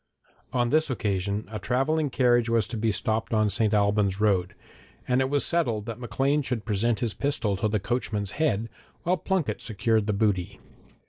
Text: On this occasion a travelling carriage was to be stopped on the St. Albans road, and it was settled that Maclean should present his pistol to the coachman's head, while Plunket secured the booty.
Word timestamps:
On 0.51 0.71
this 0.71 0.89
occasion 0.89 1.47
a 1.51 1.59
travelling 1.59 2.09
carriage 2.09 2.49
was 2.49 2.65
to 2.69 2.75
be 2.75 2.91
stopped 2.91 3.35
on 3.35 3.45
the 3.45 3.49
St. 3.51 3.71
Albans 3.71 4.19
road, 4.19 4.55
and 5.07 5.21
it 5.21 5.29
was 5.29 5.45
settled 5.45 5.85
that 5.85 5.99
Maclean 5.99 6.41
should 6.41 6.65
present 6.65 7.01
his 7.01 7.13
pistol 7.13 7.55
to 7.57 7.67
the 7.67 7.79
coachman's 7.79 8.31
head, 8.31 8.67
while 9.03 9.15
Plunket 9.17 9.61
secured 9.61 10.07
the 10.07 10.13
booty. 10.13 10.59